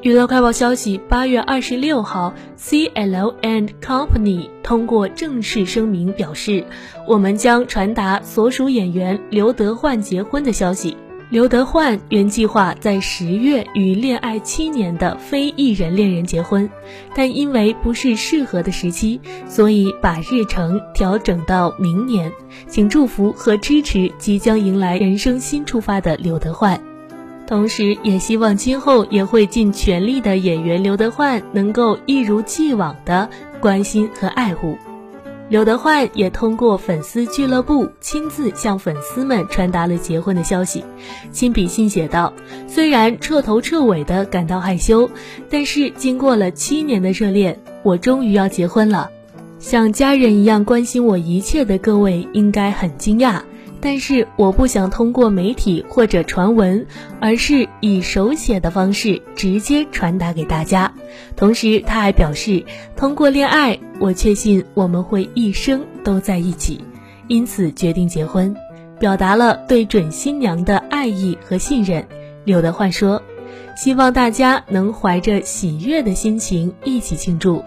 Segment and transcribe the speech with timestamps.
[0.00, 6.64] 娱乐快报消息：八月二十六号，CL and Company 通过正式声明表示，
[7.04, 10.96] 我们将传达所属演员刘德焕结婚的消息。
[11.30, 16.70] 刘德焕原计划在十月与恋爱七年的非艺人恋人结婚，
[17.12, 22.32] 但因为不是适合的时期，所以把日程调整到明年。
[22.68, 26.80] 请祝福和支持即将迎来人生新出发的刘德焕。
[27.48, 34.76] 同时，也希望今后也会尽全力的演员刘德焕能够一如既往的关心和爱护。
[35.48, 40.84] 刘德焕也通过粉丝俱乐部亲自向粉丝们传达了结婚的消息，
[41.32, 42.34] 亲笔信写道
[42.68, 45.10] ：“虽然彻头彻尾的感到害羞，
[45.48, 49.08] 但是经过了七年的热恋，我终于要结婚了。
[49.58, 53.40] 像家人一样关心我一切的各位应该很惊讶。”
[53.80, 56.86] 但是我不想通过媒体或者传闻，
[57.20, 60.92] 而是以手写的方式直接传达给大家。
[61.36, 62.64] 同时，他还表示，
[62.96, 66.80] 通过恋爱，我确信我们会一生都在一起，
[67.28, 68.54] 因此决定结婚，
[68.98, 72.04] 表达了对准新娘的爱意和信任。
[72.44, 73.22] 柳德焕说
[73.76, 77.62] ：“希望大家能怀着喜悦的心情一起庆祝。”